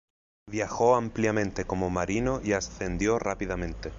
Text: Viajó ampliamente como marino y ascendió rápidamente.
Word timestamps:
Viajó 0.47 0.95
ampliamente 0.95 1.65
como 1.65 1.91
marino 1.91 2.41
y 2.43 2.53
ascendió 2.53 3.19
rápidamente. 3.19 3.89